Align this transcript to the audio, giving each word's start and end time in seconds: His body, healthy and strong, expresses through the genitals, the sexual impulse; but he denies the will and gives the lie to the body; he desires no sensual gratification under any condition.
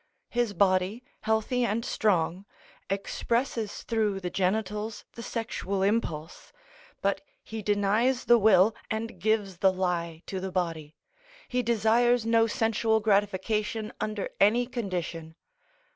His 0.31 0.53
body, 0.55 1.03
healthy 1.19 1.63
and 1.63 1.85
strong, 1.85 2.45
expresses 2.89 3.83
through 3.83 4.19
the 4.19 4.31
genitals, 4.31 5.05
the 5.13 5.21
sexual 5.21 5.83
impulse; 5.83 6.51
but 7.03 7.21
he 7.43 7.61
denies 7.61 8.25
the 8.25 8.39
will 8.39 8.73
and 8.89 9.19
gives 9.19 9.57
the 9.59 9.71
lie 9.71 10.23
to 10.25 10.39
the 10.39 10.51
body; 10.51 10.95
he 11.47 11.61
desires 11.61 12.25
no 12.25 12.47
sensual 12.47 12.99
gratification 12.99 13.93
under 14.01 14.29
any 14.39 14.65
condition. 14.65 15.35